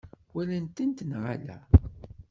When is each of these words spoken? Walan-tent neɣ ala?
Walan-tent 0.33 1.05
neɣ 1.09 1.23
ala? 1.33 1.57